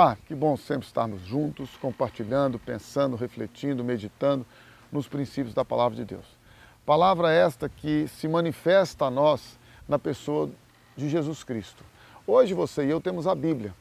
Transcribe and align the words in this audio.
Olá, 0.00 0.16
que 0.26 0.34
bom 0.34 0.56
sempre 0.56 0.86
estarmos 0.86 1.20
juntos, 1.26 1.76
compartilhando, 1.76 2.58
pensando, 2.58 3.16
refletindo, 3.16 3.84
meditando 3.84 4.46
nos 4.90 5.06
princípios 5.06 5.52
da 5.52 5.62
palavra 5.62 5.94
de 5.94 6.06
Deus. 6.06 6.24
Palavra 6.86 7.30
esta 7.30 7.68
que 7.68 8.08
se 8.08 8.26
manifesta 8.26 9.04
a 9.04 9.10
nós 9.10 9.58
na 9.86 9.98
pessoa 9.98 10.48
de 10.96 11.06
Jesus 11.06 11.44
Cristo. 11.44 11.84
Hoje 12.26 12.54
você 12.54 12.86
e 12.86 12.88
eu 12.88 12.98
temos 12.98 13.26
a 13.26 13.34
Bíblia, 13.34 13.74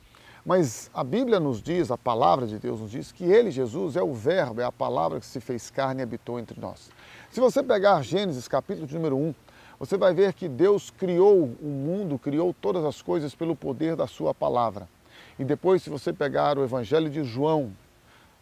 mas 0.45 0.91
a 0.93 1.05
Bíblia 1.05 1.39
nos 1.39 1.63
diz, 1.63 1.89
a 1.89 1.97
palavra 1.97 2.45
de 2.45 2.59
Deus 2.59 2.81
nos 2.81 2.91
diz 2.91 3.13
que 3.13 3.23
ele, 3.23 3.49
Jesus, 3.49 3.95
é 3.95 4.03
o 4.03 4.13
Verbo, 4.13 4.59
é 4.59 4.65
a 4.65 4.73
palavra 4.73 5.21
que 5.21 5.25
se 5.25 5.39
fez 5.39 5.69
carne 5.69 6.01
e 6.01 6.03
habitou 6.03 6.37
entre 6.37 6.59
nós. 6.59 6.91
Se 7.31 7.39
você 7.39 7.63
pegar 7.63 8.03
Gênesis 8.03 8.45
capítulo 8.45 8.89
número 8.91 9.15
1, 9.15 9.33
você 9.79 9.97
vai 9.97 10.13
ver 10.13 10.33
que 10.33 10.49
Deus 10.49 10.89
criou 10.89 11.45
o 11.61 11.65
mundo, 11.65 12.19
criou 12.19 12.53
todas 12.53 12.83
as 12.83 13.01
coisas 13.01 13.33
pelo 13.33 13.55
poder 13.55 13.95
da 13.95 14.05
sua 14.05 14.33
palavra. 14.33 14.85
E 15.39 15.45
depois, 15.45 15.81
se 15.81 15.89
você 15.89 16.11
pegar 16.11 16.57
o 16.57 16.63
Evangelho 16.65 17.09
de 17.09 17.23
João, 17.23 17.71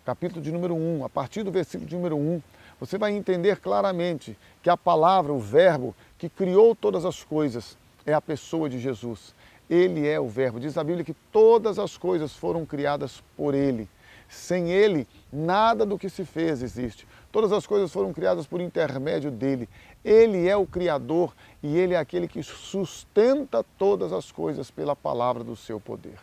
capítulo 0.03 0.41
de 0.41 0.51
número 0.51 0.73
1, 0.73 1.05
a 1.05 1.09
partir 1.09 1.43
do 1.43 1.51
versículo 1.51 1.87
de 1.87 1.95
número 1.95 2.17
1, 2.17 2.41
você 2.79 2.97
vai 2.97 3.13
entender 3.13 3.59
claramente 3.59 4.35
que 4.63 4.69
a 4.69 4.75
palavra, 4.75 5.31
o 5.31 5.37
Verbo, 5.37 5.95
que 6.17 6.27
criou 6.27 6.75
todas 6.75 7.05
as 7.05 7.23
coisas, 7.23 7.77
é 8.03 8.15
a 8.15 8.21
pessoa 8.21 8.67
de 8.67 8.79
Jesus. 8.79 9.35
Ele 9.69 10.07
é 10.07 10.19
o 10.19 10.27
Verbo. 10.27 10.59
Diz 10.59 10.75
a 10.75 10.83
Bíblia 10.83 11.05
que 11.05 11.13
todas 11.31 11.77
as 11.77 11.95
coisas 11.95 12.33
foram 12.33 12.65
criadas 12.65 13.23
por 13.35 13.53
Ele. 13.53 13.87
Sem 14.27 14.71
Ele, 14.71 15.07
nada 15.31 15.85
do 15.85 15.99
que 15.99 16.09
se 16.09 16.25
fez 16.25 16.63
existe. 16.63 17.07
Todas 17.31 17.51
as 17.51 17.67
coisas 17.67 17.93
foram 17.93 18.11
criadas 18.11 18.47
por 18.47 18.59
intermédio 18.59 19.29
dele. 19.29 19.69
Ele 20.03 20.47
é 20.47 20.57
o 20.57 20.65
Criador 20.65 21.31
e 21.61 21.77
Ele 21.77 21.93
é 21.93 21.97
aquele 21.97 22.27
que 22.27 22.41
sustenta 22.41 23.63
todas 23.77 24.11
as 24.11 24.31
coisas 24.31 24.71
pela 24.71 24.95
palavra 24.95 25.43
do 25.43 25.55
seu 25.55 25.79
poder. 25.79 26.17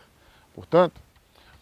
Portanto, 0.55 1.01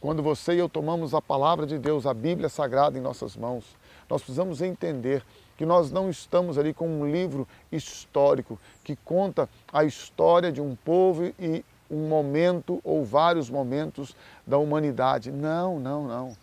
quando 0.00 0.22
você 0.22 0.54
e 0.54 0.58
eu 0.58 0.68
tomamos 0.68 1.14
a 1.14 1.22
palavra 1.22 1.66
de 1.66 1.78
Deus, 1.78 2.06
a 2.06 2.12
Bíblia 2.12 2.48
Sagrada 2.48 2.98
em 2.98 3.00
nossas 3.00 3.36
mãos, 3.36 3.64
nós 4.08 4.20
precisamos 4.20 4.60
entender 4.60 5.24
que 5.56 5.64
nós 5.64 5.90
não 5.90 6.10
estamos 6.10 6.58
ali 6.58 6.74
com 6.74 6.88
um 6.88 7.10
livro 7.10 7.46
histórico 7.70 8.58
que 8.84 8.96
conta 8.96 9.48
a 9.72 9.84
história 9.84 10.50
de 10.52 10.60
um 10.60 10.74
povo 10.74 11.32
e 11.38 11.64
um 11.90 12.08
momento 12.08 12.80
ou 12.82 13.04
vários 13.04 13.48
momentos 13.48 14.16
da 14.46 14.58
humanidade. 14.58 15.30
Não, 15.30 15.78
não, 15.78 16.06
não. 16.06 16.36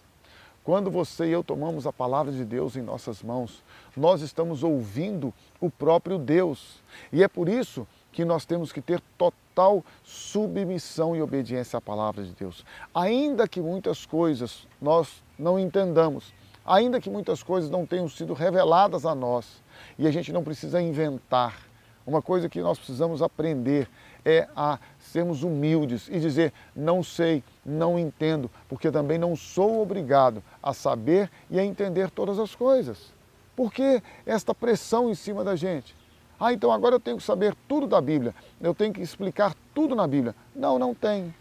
Quando 0.63 0.91
você 0.91 1.25
e 1.25 1.31
eu 1.31 1.43
tomamos 1.43 1.85
a 1.85 1.91
palavra 1.91 2.31
de 2.31 2.45
Deus 2.45 2.75
em 2.75 2.81
nossas 2.81 3.23
mãos, 3.23 3.63
nós 3.97 4.21
estamos 4.21 4.63
ouvindo 4.63 5.33
o 5.59 5.69
próprio 5.69 6.17
Deus. 6.17 6.81
E 7.11 7.23
é 7.23 7.27
por 7.27 7.49
isso 7.49 7.87
que 8.11 8.25
nós 8.25 8.45
temos 8.45 8.71
que 8.71 8.81
ter 8.81 9.01
total 9.17 9.83
submissão 10.03 11.15
e 11.15 11.21
obediência 11.21 11.77
à 11.77 11.81
palavra 11.81 12.23
de 12.23 12.31
Deus. 12.31 12.65
Ainda 12.93 13.47
que 13.47 13.61
muitas 13.61 14.05
coisas 14.05 14.67
nós 14.81 15.23
não 15.37 15.59
entendamos, 15.59 16.33
ainda 16.65 16.99
que 16.99 17.09
muitas 17.09 17.43
coisas 17.43 17.69
não 17.69 17.85
tenham 17.85 18.09
sido 18.09 18.33
reveladas 18.33 19.05
a 19.05 19.13
nós, 19.13 19.61
e 19.97 20.07
a 20.07 20.11
gente 20.11 20.31
não 20.31 20.43
precisa 20.43 20.81
inventar. 20.81 21.69
Uma 22.05 22.21
coisa 22.21 22.49
que 22.49 22.59
nós 22.59 22.77
precisamos 22.77 23.21
aprender 23.21 23.87
é 24.25 24.47
a 24.55 24.79
sermos 24.99 25.43
humildes 25.43 26.07
e 26.09 26.19
dizer: 26.19 26.51
não 26.75 27.03
sei, 27.03 27.43
não 27.63 27.99
entendo, 27.99 28.49
porque 28.67 28.89
também 28.89 29.17
não 29.17 29.35
sou 29.35 29.81
obrigado 29.81 30.43
a 30.61 30.73
saber 30.73 31.29
e 31.49 31.59
a 31.59 31.63
entender 31.63 32.09
todas 32.09 32.39
as 32.39 32.55
coisas. 32.55 33.13
Por 33.55 33.71
que 33.71 34.01
esta 34.25 34.55
pressão 34.55 35.09
em 35.09 35.13
cima 35.13 35.43
da 35.43 35.55
gente? 35.55 35.98
Ah, 36.39 36.53
então 36.53 36.71
agora 36.71 36.95
eu 36.95 36.99
tenho 36.99 37.17
que 37.17 37.23
saber 37.23 37.53
tudo 37.67 37.85
da 37.85 37.99
Bíblia, 37.99 38.33
eu 38.61 38.73
tenho 38.73 38.93
que 38.93 39.01
explicar 39.01 39.53
tudo 39.73 39.93
na 39.93 40.07
Bíblia. 40.07 40.33
Não, 40.55 40.79
não 40.79 40.95
tem. 40.95 41.35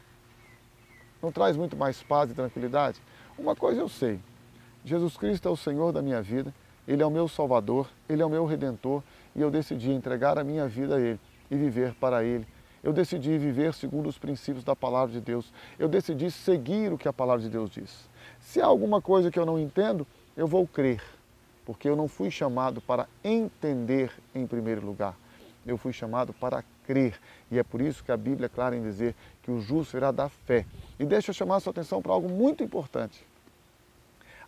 Não 1.23 1.31
traz 1.31 1.57
muito 1.57 1.77
mais 1.77 2.03
paz 2.03 2.31
e 2.31 2.35
tranquilidade? 2.35 3.01
Uma 3.39 3.55
coisa 3.55 3.81
eu 3.81 3.89
sei: 3.89 4.19
Jesus 4.85 5.17
Cristo 5.17 5.49
é 5.49 5.51
o 5.53 5.57
Senhor 5.57 5.93
da 5.93 6.03
minha 6.03 6.21
vida, 6.21 6.53
Ele 6.87 7.01
é 7.01 7.07
o 7.07 7.11
meu 7.11 7.29
Salvador, 7.29 7.89
Ele 8.09 8.23
é 8.23 8.27
o 8.27 8.31
meu 8.31 8.45
Redentor 8.45 9.03
e 9.37 9.41
eu 9.41 9.51
decidi 9.51 9.93
entregar 9.93 10.37
a 10.37 10.43
minha 10.43 10.67
vida 10.67 10.97
a 10.97 11.01
Ele 11.01 11.21
e 11.49 11.57
viver 11.57 11.95
para 11.95 12.25
Ele. 12.25 12.47
Eu 12.83 12.93
decidi 12.93 13.39
viver 13.39 13.75
segundo 13.75 14.09
os 14.09 14.19
princípios 14.19 14.65
da 14.65 14.75
palavra 14.75 15.13
de 15.13 15.21
Deus. 15.21 15.53
Eu 15.79 15.89
decidi 15.89 16.31
seguir 16.31 16.93
o 16.93 16.99
que 16.99 17.09
a 17.09 17.13
palavra 17.13 17.43
de 17.43 17.49
Deus 17.49 17.71
diz. 17.71 18.09
Se 18.41 18.61
há 18.61 18.67
alguma 18.67 19.01
coisa 19.01 19.31
que 19.31 19.39
eu 19.39 19.47
não 19.47 19.59
entendo, 19.59 20.07
eu 20.37 20.47
vou 20.47 20.67
crer 20.67 21.03
porque 21.69 21.87
eu 21.87 21.95
não 21.95 22.09
fui 22.09 22.31
chamado 22.31 22.81
para 22.81 23.07
entender 23.23 24.11
em 24.35 24.47
primeiro 24.47 24.81
lugar, 24.81 25.15
eu 25.67 25.77
fui 25.77 25.93
chamado 25.93 26.33
para 26.33 26.65
crer. 26.87 27.21
E 27.51 27.59
é 27.59 27.63
por 27.63 27.83
isso 27.83 28.03
que 28.03 28.11
a 28.11 28.17
Bíblia 28.17 28.47
é 28.47 28.49
clara 28.49 28.75
em 28.75 28.81
dizer 28.81 29.15
que 29.43 29.51
o 29.51 29.61
justo 29.61 29.95
irá 29.95 30.11
dar 30.11 30.31
fé. 30.31 30.65
E 30.99 31.05
deixa 31.05 31.29
eu 31.29 31.35
chamar 31.35 31.57
a 31.57 31.61
sua 31.61 31.73
atenção 31.73 32.01
para 32.01 32.11
algo 32.11 32.27
muito 32.27 32.65
importante. 32.65 33.23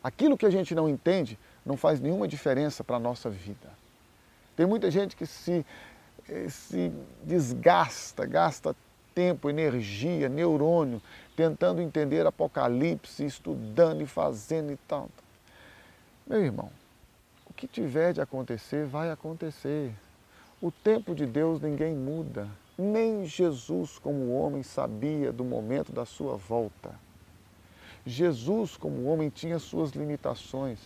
Aquilo 0.03 0.35
que 0.35 0.47
a 0.47 0.51
gente 0.51 0.75
não 0.75 0.89
entende 0.89 1.39
não 1.63 1.77
faz 1.77 2.01
nenhuma 2.01 2.27
diferença 2.27 2.83
para 2.83 2.97
a 2.97 2.99
nossa 2.99 3.29
vida. 3.29 3.69
Tem 4.57 4.65
muita 4.65 4.91
gente 4.91 5.15
que 5.15 5.27
se, 5.27 5.67
eh, 6.27 6.49
se 6.49 6.91
desgasta, 7.23 8.25
gasta 8.25 8.75
tempo, 9.15 9.51
energia, 9.51 10.27
neurônio, 10.27 11.03
tentando 11.37 11.83
entender 11.83 12.27
Apocalipse, 12.27 13.27
estudando 13.27 14.01
e 14.01 14.07
fazendo 14.07 14.73
e 14.73 14.77
tal. 14.89 15.11
Meu 16.27 16.43
irmão, 16.43 16.71
que 17.61 17.69
tiver 17.69 18.15
de 18.15 18.23
acontecer, 18.23 18.87
vai 18.87 19.11
acontecer. 19.11 19.93
O 20.63 20.71
tempo 20.71 21.15
de 21.15 21.27
Deus 21.27 21.61
ninguém 21.61 21.95
muda. 21.95 22.49
Nem 22.77 23.27
Jesus, 23.27 23.99
como 23.99 24.33
homem, 24.33 24.63
sabia 24.63 25.31
do 25.31 25.45
momento 25.45 25.93
da 25.93 26.07
sua 26.07 26.37
volta. 26.37 26.95
Jesus, 28.07 28.79
como 28.79 29.05
homem, 29.05 29.29
tinha 29.29 29.59
suas 29.59 29.91
limitações. 29.91 30.79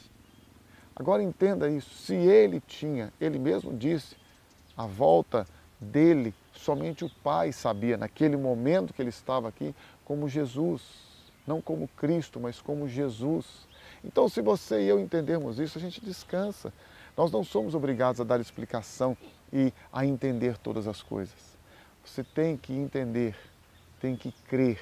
Agora 0.97 1.23
entenda 1.23 1.71
isso: 1.71 1.95
se 1.95 2.15
ele 2.15 2.61
tinha, 2.61 3.13
ele 3.21 3.39
mesmo 3.39 3.73
disse, 3.73 4.17
a 4.77 4.85
volta 4.85 5.47
dele, 5.79 6.35
somente 6.53 7.05
o 7.05 7.11
Pai 7.23 7.53
sabia, 7.53 7.97
naquele 7.97 8.37
momento 8.37 8.93
que 8.93 9.01
ele 9.01 9.11
estava 9.11 9.49
aqui, 9.49 9.73
como 10.05 10.29
Jesus. 10.29 10.83
Não 11.47 11.61
como 11.61 11.87
Cristo, 11.87 12.41
mas 12.41 12.61
como 12.61 12.89
Jesus. 12.89 13.69
Então, 14.05 14.29
se 14.29 14.43
você 14.43 14.83
e 14.83 14.89
eu 14.89 15.01
entendermos 15.01 15.59
isso, 15.59 15.79
a 15.79 15.81
gente 15.81 16.05
descansa. 16.05 16.73
Nós 17.17 17.33
não 17.33 17.43
somos 17.43 17.75
obrigados 17.75 18.21
a 18.21 18.25
dar 18.25 18.41
explicação 18.41 19.17
e 19.53 19.73
a 19.93 20.05
entender 20.05 20.59
todas 20.59 20.87
as 20.87 21.03
coisas. 21.03 21.57
Você 22.05 22.23
tem 22.23 22.57
que 22.57 22.73
entender, 22.73 23.35
tem 24.01 24.15
que 24.15 24.31
crer 24.47 24.79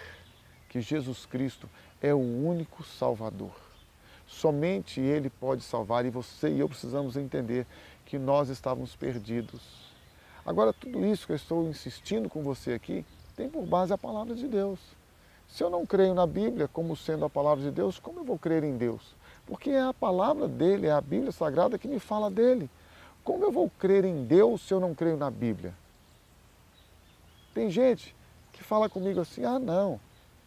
que 0.69 0.81
Jesus 0.81 1.25
Cristo 1.25 1.69
é 2.01 2.13
o 2.13 2.19
único 2.19 2.83
Salvador. 2.83 3.55
Somente 4.27 5.01
Ele 5.01 5.31
pode 5.31 5.63
salvar 5.63 6.05
e 6.05 6.11
você 6.11 6.49
e 6.49 6.61
eu 6.61 6.69
precisamos 6.69 7.17
entender 7.17 7.67
que 8.07 8.19
nós 8.19 8.49
estávamos 8.49 8.97
perdidos. 8.97 9.93
Agora, 10.45 10.73
tudo 10.73 11.05
isso 11.07 11.27
que 11.27 11.33
eu 11.33 11.37
estou 11.37 11.69
insistindo 11.69 12.29
com 12.29 12.43
você 12.43 12.73
aqui 12.73 13.05
tem 13.37 13.49
por 13.49 13.65
base 13.65 13.93
a 13.93 13.99
palavra 13.99 14.35
de 14.35 14.49
Deus. 14.49 14.81
Se 15.53 15.63
eu 15.63 15.69
não 15.69 15.85
creio 15.85 16.15
na 16.15 16.27
Bíblia 16.27 16.67
como 16.67 16.97
sendo 16.97 17.27
a 17.27 17.31
palavra 17.31 17.63
de 17.63 17.71
Deus, 17.71 17.99
como 17.99 18.21
eu 18.21 18.25
vou 18.25 18.39
crer 18.39 18.65
em 18.65 18.75
Deus? 18.75 19.15
Porque 19.47 19.69
é 19.69 19.83
a 19.83 19.93
palavra 19.93 20.49
dele, 20.49 20.87
é 20.87 20.93
a 20.93 21.01
Bíblia 21.01 21.31
Sagrada 21.31 21.77
que 21.77 21.87
me 21.87 21.99
fala 21.99 22.31
dele. 22.31 22.71
Como 23.23 23.45
eu 23.45 23.53
vou 23.53 23.71
crer 23.79 24.03
em 24.07 24.25
Deus 24.25 24.63
se 24.63 24.73
eu 24.73 24.81
não 24.81 24.95
creio 24.95 25.19
na 25.19 25.31
Bíblia? 25.31 25.75
Tem 27.53 27.69
gente 27.69 28.17
que 28.51 28.65
fala 28.65 28.89
comigo 28.89 29.21
assim: 29.21 29.45
ah, 29.45 29.59
não, 29.59 30.01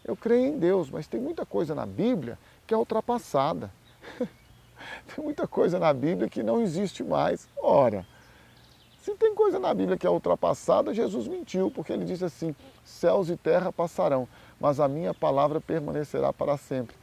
eu 0.04 0.16
creio 0.16 0.48
em 0.48 0.58
Deus, 0.58 0.90
mas 0.90 1.06
tem 1.06 1.22
muita 1.22 1.46
coisa 1.46 1.76
na 1.76 1.86
Bíblia 1.86 2.40
que 2.66 2.74
é 2.74 2.78
ultrapassada. 2.78 3.70
tem 4.20 5.24
muita 5.24 5.48
coisa 5.48 5.78
na 5.78 5.94
Bíblia 5.94 6.28
que 6.28 6.42
não 6.42 6.60
existe 6.60 7.04
mais. 7.04 7.48
Ora, 7.62 8.08
se 9.06 9.14
tem 9.14 9.36
coisa 9.36 9.60
na 9.60 9.72
Bíblia 9.72 9.96
que 9.96 10.08
é 10.08 10.10
ultrapassada, 10.10 10.92
Jesus 10.92 11.28
mentiu, 11.28 11.70
porque 11.70 11.94
ele 11.94 12.06
disse 12.06 12.26
assim: 12.26 12.56
céus 12.84 13.30
e 13.30 13.38
terra 13.38 13.72
passarão, 13.72 14.28
mas 14.60 14.80
a 14.80 14.88
minha 14.88 15.14
palavra 15.14 15.62
permanecerá 15.62 16.34
para 16.34 16.58
sempre. 16.58 16.96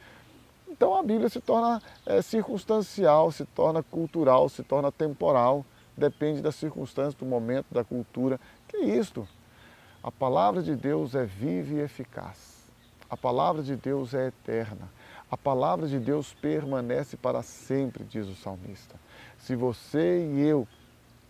Então 0.69 0.96
a 0.96 1.02
Bíblia 1.04 1.28
se 1.28 1.40
torna 1.40 1.81
é, 2.04 2.20
circunstancial, 2.20 3.31
se 3.31 3.44
torna 3.44 3.84
cultural, 3.84 4.49
se 4.49 4.64
torna 4.64 4.90
temporal, 4.90 5.64
depende 5.96 6.43
da 6.43 6.50
circunstância, 6.50 7.16
do 7.16 7.25
momento, 7.25 7.66
da 7.70 7.84
cultura. 7.84 8.40
Que 8.66 8.78
é 8.78 8.84
isto? 8.98 9.28
A 10.02 10.10
palavra 10.10 10.60
de 10.60 10.75
Deus 10.75 11.14
é 11.14 11.25
viva 11.25 11.75
e 11.75 11.81
eficaz. 11.82 12.64
A 13.08 13.16
palavra 13.16 13.62
de 13.62 13.76
Deus 13.76 14.12
é 14.12 14.26
eterna. 14.26 14.90
A 15.31 15.37
palavra 15.37 15.87
de 15.87 16.00
Deus 16.00 16.34
permanece 16.34 17.16
para 17.16 17.43
sempre, 17.43 18.02
diz 18.02 18.26
o 18.26 18.34
salmista. 18.34 18.96
Se 19.38 19.55
você 19.55 20.26
e 20.34 20.40
eu 20.40 20.66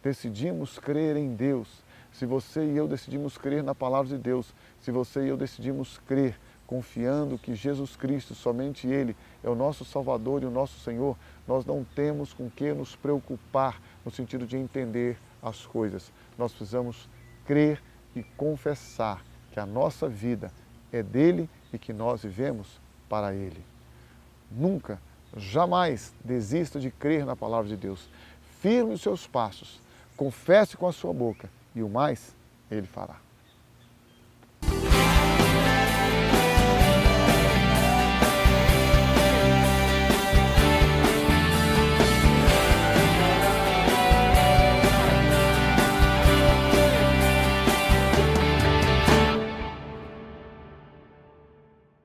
decidimos 0.02 0.78
crer 0.78 1.16
em 1.16 1.34
Deus, 1.34 1.68
se 2.12 2.26
você 2.26 2.64
e 2.64 2.76
eu 2.76 2.86
decidimos 2.86 3.38
crer 3.38 3.62
na 3.62 3.74
palavra 3.74 4.16
de 4.16 4.22
Deus, 4.22 4.52
se 4.80 4.90
você 4.90 5.24
e 5.24 5.28
eu 5.28 5.36
decidimos 5.36 5.98
crer 6.06 6.38
confiando 6.72 7.36
que 7.36 7.54
Jesus 7.54 7.96
Cristo, 7.96 8.34
somente 8.34 8.86
Ele, 8.86 9.14
é 9.44 9.50
o 9.50 9.54
nosso 9.54 9.84
Salvador 9.84 10.42
e 10.42 10.46
o 10.46 10.50
nosso 10.50 10.80
Senhor, 10.80 11.18
nós 11.46 11.66
não 11.66 11.84
temos 11.84 12.32
com 12.32 12.48
que 12.48 12.72
nos 12.72 12.96
preocupar 12.96 13.78
no 14.02 14.10
sentido 14.10 14.46
de 14.46 14.56
entender 14.56 15.18
as 15.42 15.66
coisas. 15.66 16.10
Nós 16.38 16.50
precisamos 16.50 17.10
crer 17.44 17.82
e 18.16 18.22
confessar 18.22 19.22
que 19.52 19.60
a 19.60 19.66
nossa 19.66 20.08
vida 20.08 20.50
é 20.90 21.02
dele 21.02 21.46
e 21.74 21.78
que 21.78 21.92
nós 21.92 22.22
vivemos 22.22 22.80
para 23.06 23.34
Ele. 23.34 23.62
Nunca, 24.50 24.98
jamais 25.36 26.14
desista 26.24 26.80
de 26.80 26.90
crer 26.90 27.26
na 27.26 27.36
palavra 27.36 27.68
de 27.68 27.76
Deus. 27.76 28.08
Firme 28.60 28.94
os 28.94 29.02
seus 29.02 29.26
passos, 29.26 29.78
confesse 30.16 30.76
com 30.76 30.86
a 30.86 30.92
sua 30.92 31.12
boca 31.12 31.48
e 31.74 31.82
o 31.82 31.88
mais 31.88 32.34
Ele 32.70 32.86
fará. 32.86 33.16